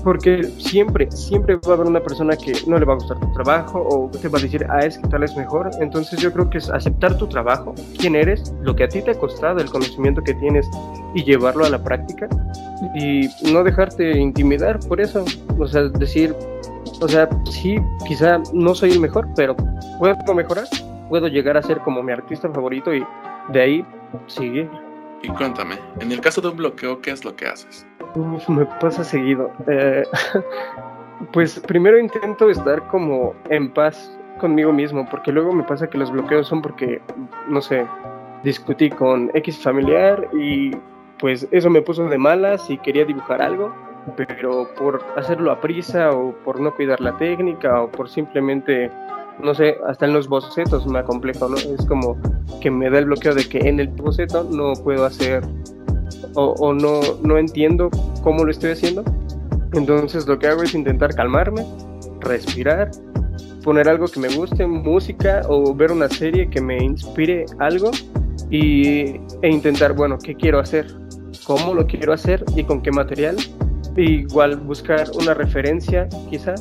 porque 0.04 0.44
siempre, 0.58 1.10
siempre 1.12 1.56
va 1.56 1.72
a 1.72 1.74
haber 1.74 1.88
una 1.88 2.02
persona 2.02 2.36
que 2.36 2.54
no 2.68 2.78
le 2.78 2.86
va 2.86 2.94
a 2.94 2.96
gustar 2.96 3.20
tu 3.20 3.32
trabajo 3.34 3.82
o 3.82 4.10
te 4.10 4.28
va 4.28 4.40
a 4.40 4.42
decir, 4.42 4.66
ah, 4.70 4.80
es 4.80 4.98
que 4.98 5.08
tal 5.08 5.24
es 5.24 5.36
mejor. 5.36 5.70
Entonces 5.80 6.20
yo 6.20 6.32
creo 6.32 6.50
que 6.50 6.58
es 6.58 6.70
aceptar 6.70 7.18
tu 7.18 7.28
trabajo, 7.28 7.76
quién 7.98 8.16
eres, 8.16 8.54
lo 8.62 8.76
que 8.76 8.84
a 8.84 8.88
ti 8.88 9.02
te 9.02 9.12
ha 9.12 9.20
costado, 9.20 9.60
el 9.60 9.70
conocimiento 9.70 10.22
que 10.24 10.34
tienes 10.36 10.70
y 11.16 11.24
llevarlo 11.24 11.66
a 11.66 11.70
la 11.70 11.84
práctica 11.84 12.28
y 12.96 13.30
no 13.52 13.64
dejarte 13.64 14.18
intimidar 14.18 14.80
por 14.88 15.02
eso. 15.02 15.26
O 15.58 15.68
sea, 15.68 15.84
decir, 15.84 16.36
o 17.02 17.08
sea, 17.08 17.30
sí, 17.52 17.78
quizá 18.08 18.42
no 18.54 18.74
soy 18.76 18.92
el 18.92 19.00
mejor, 19.00 19.28
pero 19.36 19.56
puedo 20.00 20.34
mejorar 20.34 20.66
puedo 21.10 21.28
llegar 21.28 21.58
a 21.58 21.64
ser 21.64 21.80
como 21.80 22.02
mi 22.02 22.14
artista 22.14 22.50
favorito 22.50 22.94
y 22.94 23.04
de 23.50 23.62
ahí 23.62 23.86
seguir. 24.28 24.70
Y 25.22 25.28
cuéntame, 25.30 25.78
en 26.00 26.12
el 26.12 26.22
caso 26.22 26.40
de 26.40 26.50
un 26.50 26.58
bloqueo, 26.58 27.02
¿qué 27.02 27.12
es 27.12 27.26
lo 27.26 27.36
que 27.36 27.48
haces? 27.48 27.86
Me 28.48 28.66
pasa 28.80 29.04
seguido. 29.04 29.52
Eh, 29.68 30.04
pues 31.34 31.60
primero 31.60 32.00
intento 32.00 32.50
estar 32.50 32.88
como 32.88 33.34
en 33.50 33.72
paz 33.72 34.18
conmigo 34.40 34.72
mismo, 34.72 35.08
porque 35.10 35.32
luego 35.32 35.54
me 35.54 35.64
pasa 35.64 35.90
que 35.90 35.98
los 35.98 36.12
bloqueos 36.12 36.48
son 36.48 36.62
porque, 36.62 37.02
no 37.48 37.62
sé, 37.62 37.86
discutí 38.44 38.90
con 38.90 39.30
X 39.34 39.62
familiar 39.62 40.28
y 40.34 40.72
pues 41.20 41.48
eso 41.52 41.70
me 41.70 41.82
puso 41.82 42.06
de 42.08 42.18
malas 42.18 42.70
y 42.70 42.78
quería 42.78 43.04
dibujar 43.04 43.42
algo, 43.42 43.74
pero 44.16 44.68
por 44.76 45.04
hacerlo 45.18 45.52
a 45.52 45.60
prisa 45.60 46.12
o 46.12 46.32
por 46.46 46.60
no 46.60 46.74
cuidar 46.74 47.02
la 47.02 47.18
técnica 47.18 47.82
o 47.82 47.92
por 47.92 48.10
simplemente 48.10 48.90
no 49.44 49.54
sé, 49.54 49.78
hasta 49.88 50.06
en 50.06 50.14
los 50.14 50.28
bocetos 50.28 50.86
me 50.88 51.04
complejo, 51.04 51.48
¿no? 51.48 51.56
Es 51.56 51.86
como 51.86 52.18
que 52.62 52.70
me 52.70 52.90
da 52.90 53.00
el 53.00 53.06
bloqueo 53.06 53.34
de 53.34 53.48
que 53.48 53.60
en 53.60 53.80
el 53.80 53.88
boceto 53.88 54.44
no 54.44 54.74
puedo 54.84 55.06
hacer 55.06 55.44
o, 56.36 56.74
no, 56.74 57.02
no 57.24 57.38
entiendo 57.38 57.90
cómo 58.24 58.44
lo 58.44 58.52
estoy 58.52 58.72
haciendo. 58.72 59.04
Entonces 59.74 60.28
lo 60.28 60.40
que 60.40 60.48
hago 60.48 60.64
es 60.64 60.74
intentar 60.74 61.14
calmarme, 61.14 61.66
respirar, 62.22 62.92
poner 63.64 63.88
algo 63.88 64.08
que 64.08 64.20
me 64.20 64.30
guste, 64.30 64.66
música 64.66 65.42
o 65.48 65.74
ver 65.76 65.92
una 65.92 66.10
serie 66.10 66.50
que 66.50 66.62
me 66.62 66.84
inspire 66.84 67.46
algo 67.60 67.92
y, 68.50 69.20
e 69.42 69.50
intentar, 69.50 69.94
bueno, 69.94 70.18
¿qué 70.18 70.36
quiero 70.36 70.60
hacer? 70.60 70.88
¿Cómo 71.46 71.74
lo 71.74 71.86
quiero 71.86 72.14
hacer 72.14 72.44
y 72.56 72.64
con 72.64 72.82
qué 72.82 72.92
material? 72.92 73.38
igual 73.98 74.56
buscar 74.58 75.10
una 75.20 75.34
referencia, 75.34 76.08
quizá, 76.30 76.56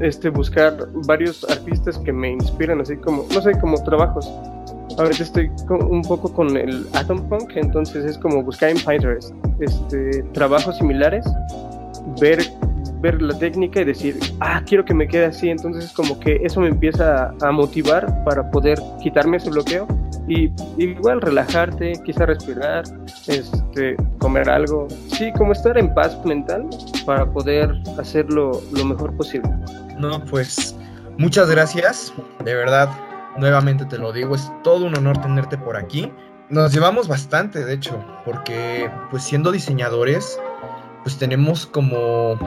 este, 0.00 0.28
buscar 0.28 0.88
varios 1.06 1.44
artistas 1.44 1.98
que 1.98 2.12
me 2.12 2.30
inspiran, 2.30 2.80
así 2.80 2.96
como, 2.96 3.26
no 3.32 3.40
sé, 3.40 3.52
como 3.60 3.82
trabajos. 3.82 4.30
Ahorita 4.98 5.22
estoy 5.22 5.50
un 5.68 6.02
poco 6.02 6.32
con 6.32 6.56
el 6.56 6.86
Atom 6.92 7.28
Punk, 7.28 7.56
entonces 7.56 8.04
es 8.04 8.18
como 8.18 8.42
buscar 8.42 8.70
en 8.70 8.76
Pinterest 8.76 9.32
este, 9.60 10.22
trabajos 10.32 10.78
similares, 10.78 11.24
ver 12.20 12.40
ver 13.04 13.20
la 13.20 13.38
técnica 13.38 13.82
y 13.82 13.84
decir, 13.84 14.18
ah, 14.40 14.62
quiero 14.66 14.82
que 14.82 14.94
me 14.94 15.06
quede 15.06 15.26
así. 15.26 15.50
Entonces 15.50 15.92
como 15.92 16.18
que 16.18 16.40
eso 16.42 16.60
me 16.60 16.68
empieza 16.68 17.34
a 17.42 17.52
motivar 17.52 18.24
para 18.24 18.50
poder 18.50 18.78
quitarme 19.02 19.36
ese 19.36 19.50
bloqueo 19.50 19.86
y 20.26 20.50
igual 20.78 21.20
relajarte, 21.20 21.92
quizá 22.06 22.24
respirar, 22.24 22.84
este, 23.26 23.96
comer 24.18 24.48
algo. 24.48 24.88
Sí, 25.08 25.30
como 25.36 25.52
estar 25.52 25.76
en 25.76 25.92
paz 25.92 26.18
mental 26.24 26.66
para 27.04 27.30
poder 27.30 27.70
hacerlo 27.98 28.62
lo 28.72 28.84
mejor 28.86 29.14
posible. 29.18 29.50
No, 29.98 30.24
pues 30.24 30.74
muchas 31.18 31.50
gracias. 31.50 32.10
De 32.42 32.54
verdad, 32.54 32.88
nuevamente 33.36 33.84
te 33.84 33.98
lo 33.98 34.12
digo, 34.12 34.34
es 34.34 34.50
todo 34.62 34.86
un 34.86 34.96
honor 34.96 35.18
tenerte 35.20 35.58
por 35.58 35.76
aquí. 35.76 36.12
Nos 36.50 36.72
llevamos 36.72 37.08
bastante, 37.08 37.64
de 37.64 37.74
hecho, 37.74 38.04
porque 38.24 38.90
pues 39.10 39.22
siendo 39.22 39.50
diseñadores, 39.50 40.38
pues 41.02 41.18
tenemos 41.18 41.66
como 41.66 42.38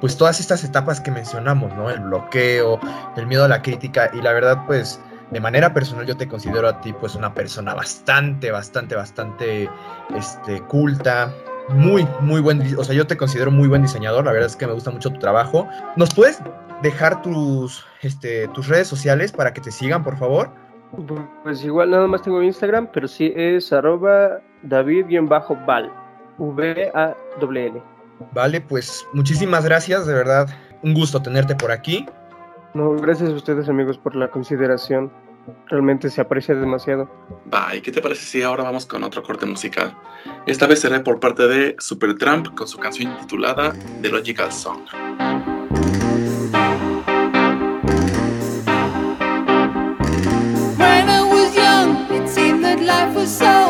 pues 0.00 0.16
todas 0.16 0.40
estas 0.40 0.64
etapas 0.64 1.00
que 1.00 1.10
mencionamos, 1.10 1.74
¿no? 1.74 1.90
El 1.90 2.00
bloqueo, 2.00 2.78
el 3.16 3.26
miedo 3.26 3.44
a 3.44 3.48
la 3.48 3.62
crítica 3.62 4.10
y 4.12 4.20
la 4.20 4.32
verdad 4.32 4.64
pues 4.66 5.00
de 5.30 5.40
manera 5.40 5.72
personal 5.72 6.06
yo 6.06 6.16
te 6.16 6.28
considero 6.28 6.68
a 6.68 6.80
ti 6.80 6.92
pues 6.92 7.14
una 7.14 7.32
persona 7.32 7.74
bastante, 7.74 8.50
bastante, 8.50 8.94
bastante 8.94 9.68
este, 10.14 10.60
culta, 10.62 11.32
muy, 11.70 12.06
muy 12.20 12.40
buen, 12.40 12.78
o 12.78 12.84
sea, 12.84 12.94
yo 12.94 13.06
te 13.06 13.16
considero 13.16 13.50
muy 13.50 13.68
buen 13.68 13.82
diseñador, 13.82 14.24
la 14.24 14.32
verdad 14.32 14.48
es 14.48 14.56
que 14.56 14.66
me 14.66 14.72
gusta 14.72 14.90
mucho 14.90 15.10
tu 15.10 15.18
trabajo. 15.18 15.68
¿Nos 15.96 16.12
puedes 16.14 16.40
dejar 16.82 17.22
tus, 17.22 17.84
este, 18.02 18.48
tus 18.48 18.68
redes 18.68 18.88
sociales 18.88 19.32
para 19.32 19.52
que 19.52 19.60
te 19.60 19.70
sigan, 19.70 20.02
por 20.02 20.18
favor? 20.18 20.50
Pues 21.42 21.64
igual 21.64 21.90
nada 21.90 22.06
más 22.06 22.22
tengo 22.22 22.42
Instagram, 22.42 22.88
pero 22.92 23.08
sí 23.08 23.32
es 23.34 23.72
arroba 23.72 24.40
david-val, 24.62 25.90
V-A-L. 26.38 27.82
Vale, 28.32 28.60
pues 28.60 29.06
muchísimas 29.12 29.64
gracias, 29.64 30.06
de 30.06 30.14
verdad. 30.14 30.48
Un 30.82 30.94
gusto 30.94 31.22
tenerte 31.22 31.54
por 31.54 31.70
aquí. 31.70 32.06
No, 32.74 32.94
gracias 32.96 33.30
a 33.30 33.34
ustedes 33.34 33.68
amigos 33.68 33.98
por 33.98 34.14
la 34.14 34.28
consideración. 34.28 35.10
Realmente 35.68 36.08
se 36.08 36.20
aprecia 36.20 36.54
demasiado. 36.54 37.10
Bye, 37.46 37.82
¿qué 37.82 37.90
te 37.90 38.00
parece 38.00 38.24
si 38.24 38.42
ahora 38.42 38.62
vamos 38.62 38.86
con 38.86 39.02
otro 39.02 39.22
corte 39.22 39.44
musical? 39.44 39.96
Esta 40.46 40.66
vez 40.66 40.80
será 40.80 41.02
por 41.02 41.18
parte 41.18 41.48
de 41.48 41.74
Supertramp 41.78 42.54
con 42.54 42.68
su 42.68 42.78
canción 42.78 43.16
titulada 43.18 43.72
The 44.02 44.08
Logical 44.08 44.52
Song. 44.52 45.51
the 53.22 53.28
sun. 53.28 53.61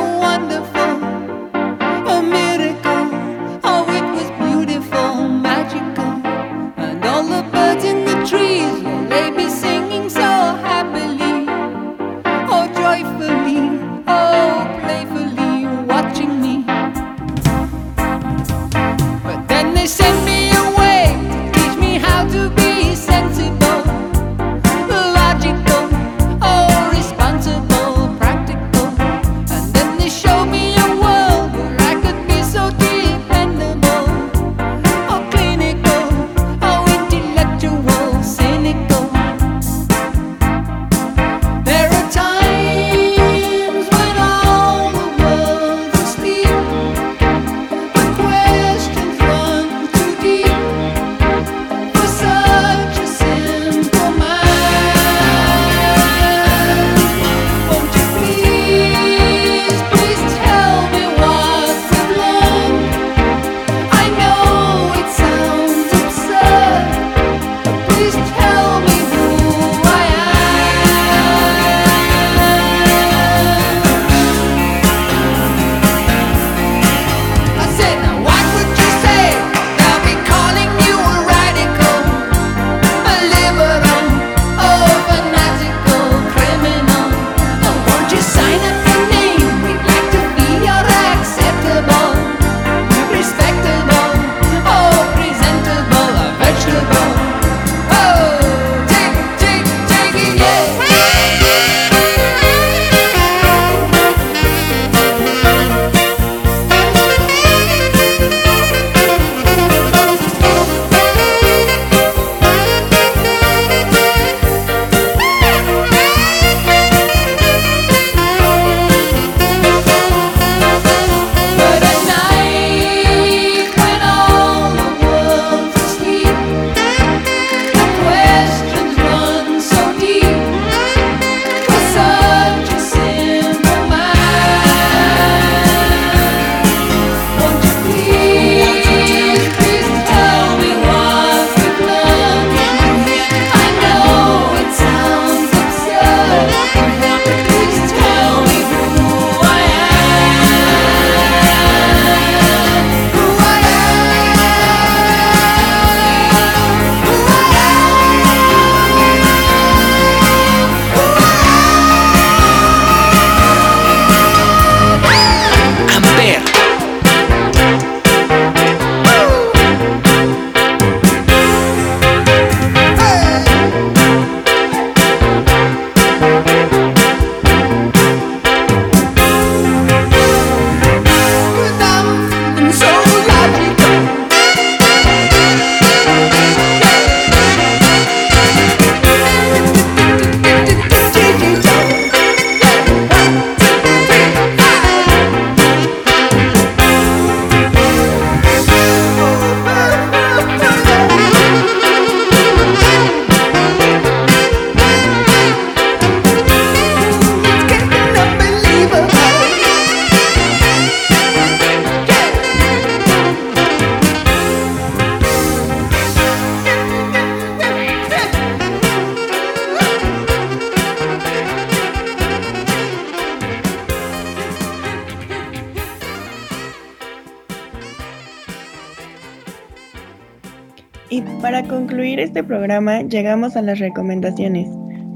Este 232.33 232.45
programa 232.45 233.03
llegamos 233.03 233.57
a 233.57 233.61
las 233.61 233.79
recomendaciones. 233.79 234.67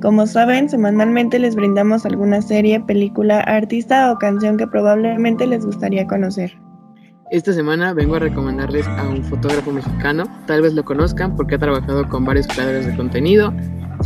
Como 0.02 0.26
saben, 0.26 0.68
semanalmente 0.68 1.38
les 1.38 1.56
brindamos 1.56 2.04
alguna 2.04 2.42
serie, 2.42 2.78
película, 2.78 3.40
artista 3.40 4.12
o 4.12 4.18
canción 4.18 4.58
que 4.58 4.66
probablemente 4.66 5.46
les 5.46 5.64
gustaría 5.64 6.06
conocer. 6.06 6.52
Esta 7.30 7.54
semana 7.54 7.94
vengo 7.94 8.16
a 8.16 8.18
recomendarles 8.18 8.86
a 8.86 9.08
un 9.08 9.24
fotógrafo 9.24 9.72
mexicano, 9.72 10.24
tal 10.46 10.60
vez 10.60 10.74
lo 10.74 10.84
conozcan 10.84 11.34
porque 11.36 11.54
ha 11.54 11.58
trabajado 11.58 12.06
con 12.06 12.26
varios 12.26 12.46
creadores 12.48 12.86
de 12.86 12.94
contenido. 12.94 13.50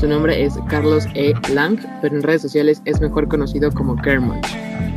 Su 0.00 0.08
nombre 0.08 0.42
es 0.42 0.58
Carlos 0.70 1.04
E. 1.12 1.34
Lang, 1.52 1.78
pero 2.00 2.16
en 2.16 2.22
redes 2.22 2.40
sociales 2.40 2.80
es 2.86 2.98
mejor 3.02 3.28
conocido 3.28 3.70
como 3.70 3.96
Kermon. 3.96 4.40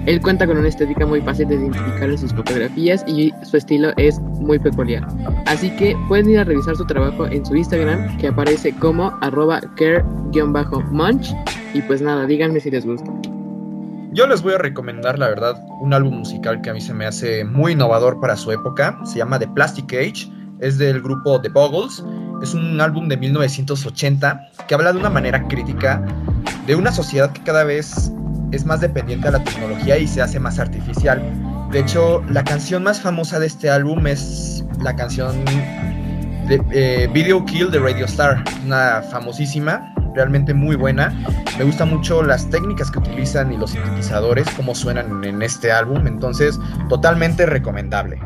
Él 0.05 0.21
cuenta 0.21 0.47
con 0.47 0.57
una 0.57 0.69
estética 0.69 1.05
muy 1.05 1.19
fácil 1.19 1.49
de 1.49 1.55
identificar 1.55 2.09
en 2.09 2.17
sus 2.17 2.33
fotografías 2.33 3.03
y 3.05 3.33
su 3.43 3.57
estilo 3.57 3.91
es 3.97 4.21
muy 4.21 4.59
peculiar. 4.59 5.05
Así 5.45 5.75
que 5.75 5.93
pueden 6.07 6.29
ir 6.29 6.39
a 6.39 6.45
revisar 6.45 6.77
su 6.77 6.85
trabajo 6.85 7.25
en 7.25 7.45
su 7.45 7.53
Instagram 7.53 8.15
que 8.17 8.29
aparece 8.29 8.73
como 8.75 9.11
arroba 9.19 9.59
care-munch 9.75 11.35
y 11.73 11.81
pues 11.81 12.01
nada, 12.01 12.25
díganme 12.25 12.61
si 12.61 12.71
les 12.71 12.85
gusta. 12.85 13.11
Yo 14.13 14.25
les 14.25 14.41
voy 14.41 14.53
a 14.53 14.57
recomendar, 14.57 15.19
la 15.19 15.27
verdad, 15.27 15.61
un 15.81 15.93
álbum 15.93 16.19
musical 16.19 16.61
que 16.61 16.69
a 16.69 16.73
mí 16.73 16.79
se 16.79 16.93
me 16.93 17.05
hace 17.05 17.43
muy 17.43 17.73
innovador 17.73 18.21
para 18.21 18.37
su 18.37 18.53
época. 18.53 18.97
Se 19.03 19.17
llama 19.17 19.37
The 19.37 19.49
Plastic 19.49 19.91
Age. 19.91 20.31
Es 20.63 20.77
del 20.77 21.01
grupo 21.01 21.41
The 21.41 21.49
Boggles. 21.49 22.03
Es 22.41 22.53
un 22.53 22.79
álbum 22.79 23.09
de 23.09 23.17
1980 23.17 24.49
que 24.65 24.73
habla 24.73 24.93
de 24.93 24.99
una 24.99 25.09
manera 25.09 25.45
crítica 25.47 26.01
de 26.65 26.75
una 26.75 26.91
sociedad 26.91 27.33
que 27.33 27.43
cada 27.43 27.65
vez 27.65 28.11
es 28.51 28.65
más 28.65 28.79
dependiente 28.79 29.27
a 29.27 29.31
la 29.31 29.43
tecnología 29.43 29.97
y 29.97 30.07
se 30.07 30.21
hace 30.21 30.39
más 30.39 30.59
artificial. 30.59 31.21
De 31.71 31.79
hecho, 31.79 32.23
la 32.29 32.45
canción 32.45 32.83
más 32.83 33.01
famosa 33.01 33.39
de 33.39 33.47
este 33.47 33.69
álbum 33.69 34.07
es 34.07 34.63
la 34.79 34.95
canción 34.95 35.43
de, 36.47 36.61
eh, 36.71 37.09
Video 37.13 37.43
Kill 37.45 37.69
de 37.69 37.79
Radio 37.79 38.05
Star, 38.05 38.41
una 38.65 39.01
famosísima 39.11 39.93
realmente 40.15 40.53
muy 40.53 40.77
buena. 40.77 41.11
Me 41.57 41.65
gustan 41.65 41.89
mucho 41.89 42.23
las 42.23 42.49
técnicas 42.49 42.89
que 42.89 42.99
utilizan 42.99 43.51
y 43.51 43.57
los 43.57 43.71
sintetizadores, 43.71 44.47
cómo 44.55 44.75
suenan 44.75 45.23
en 45.25 45.41
este 45.41 45.71
álbum, 45.71 46.07
entonces 46.07 46.59
totalmente 46.87 47.45
recomendable. 47.45 48.19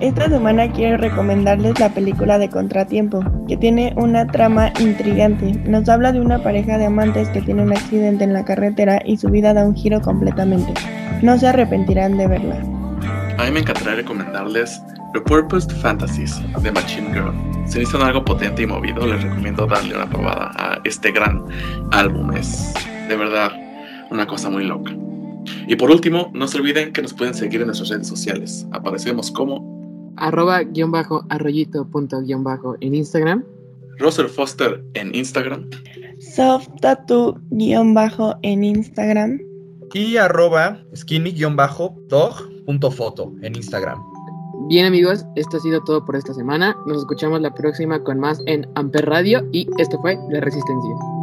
Esta 0.00 0.28
semana 0.28 0.70
quiero 0.72 0.96
recomendarles 0.96 1.78
la 1.78 1.90
película 1.90 2.38
de 2.38 2.50
Contratiempo, 2.50 3.22
que 3.46 3.56
tiene 3.56 3.92
una 3.96 4.26
trama 4.26 4.72
intrigante. 4.80 5.52
Nos 5.64 5.88
habla 5.88 6.12
de 6.12 6.20
una 6.20 6.42
pareja 6.42 6.76
de 6.76 6.86
amantes 6.86 7.28
que 7.28 7.40
tiene 7.40 7.62
un 7.62 7.72
accidente 7.72 8.24
en 8.24 8.32
la 8.32 8.44
carretera 8.44 9.00
y 9.04 9.16
su 9.16 9.28
vida 9.28 9.54
da 9.54 9.64
un 9.64 9.76
giro 9.76 10.00
completamente. 10.00 10.74
No 11.22 11.38
se 11.38 11.46
arrepentirán 11.46 12.16
de 12.16 12.26
verla. 12.26 12.56
A 13.38 13.44
mí 13.44 13.52
me 13.52 13.60
encantaría 13.60 13.94
recomendarles 13.94 14.82
Repurposed 15.14 15.70
Fantasies 15.76 16.40
de 16.62 16.72
Machine 16.72 17.12
Girl. 17.12 17.32
Si 17.66 17.78
necesitan 17.78 18.02
algo 18.02 18.24
potente 18.24 18.62
y 18.62 18.66
movido, 18.66 19.06
les 19.06 19.22
recomiendo 19.22 19.66
darle 19.66 19.94
una 19.94 20.06
probada 20.06 20.50
a 20.56 20.80
este 20.84 21.12
gran 21.12 21.44
álbum. 21.92 22.32
Es 22.32 22.74
de 23.08 23.16
verdad 23.16 23.52
una 24.10 24.26
cosa 24.26 24.50
muy 24.50 24.64
loca. 24.64 24.92
Y 25.66 25.76
por 25.76 25.90
último, 25.90 26.30
no 26.34 26.46
se 26.46 26.58
olviden 26.58 26.92
que 26.92 27.02
nos 27.02 27.12
pueden 27.12 27.34
seguir 27.34 27.60
en 27.60 27.66
nuestras 27.66 27.90
redes 27.90 28.08
sociales. 28.08 28.66
Aparecemos 28.72 29.30
como 29.30 29.82
arroba 30.16 30.62
guion 30.62 30.90
bajo 30.90 31.24
arroyito 31.30 31.88
punto 31.88 32.20
guion 32.20 32.44
bajo 32.44 32.76
en 32.80 32.94
Instagram. 32.94 33.44
Roser 33.98 34.28
Foster 34.28 34.82
en 34.94 35.14
Instagram. 35.14 35.68
Soft 36.18 36.68
Tattoo 36.80 37.38
guion 37.50 37.94
bajo 37.94 38.36
en 38.42 38.64
Instagram. 38.64 39.40
Y 39.94 40.16
arroba 40.16 40.82
skinny 40.96 41.32
guion 41.32 41.56
bajo 41.56 41.94
dog 42.08 42.34
punto 42.64 42.90
foto 42.90 43.32
en 43.42 43.56
Instagram. 43.56 43.98
Bien 44.68 44.86
amigos, 44.86 45.26
esto 45.36 45.56
ha 45.56 45.60
sido 45.60 45.82
todo 45.82 46.04
por 46.04 46.16
esta 46.16 46.32
semana. 46.34 46.76
Nos 46.86 46.98
escuchamos 46.98 47.40
la 47.40 47.52
próxima 47.52 48.02
con 48.02 48.18
más 48.18 48.40
en 48.46 48.66
Amper 48.74 49.06
Radio 49.06 49.46
y 49.52 49.68
esto 49.78 49.98
fue 50.00 50.16
La 50.30 50.40
Resistencia. 50.40 51.21